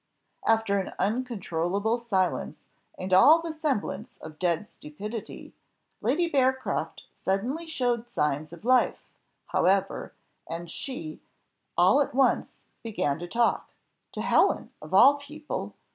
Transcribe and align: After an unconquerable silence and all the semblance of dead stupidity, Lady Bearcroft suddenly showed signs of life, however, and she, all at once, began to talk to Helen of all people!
After 0.47 0.79
an 0.79 0.93
unconquerable 0.97 1.99
silence 1.99 2.61
and 2.97 3.13
all 3.13 3.39
the 3.39 3.53
semblance 3.53 4.17
of 4.17 4.39
dead 4.39 4.67
stupidity, 4.67 5.53
Lady 6.01 6.27
Bearcroft 6.27 7.03
suddenly 7.13 7.67
showed 7.67 8.07
signs 8.07 8.51
of 8.51 8.65
life, 8.65 9.05
however, 9.49 10.11
and 10.49 10.71
she, 10.71 11.21
all 11.77 12.01
at 12.01 12.15
once, 12.15 12.61
began 12.81 13.19
to 13.19 13.27
talk 13.27 13.73
to 14.13 14.21
Helen 14.21 14.71
of 14.81 14.91
all 14.91 15.19
people! 15.19 15.75